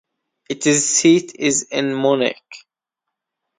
[0.49, 2.65] Its seat is in Munich.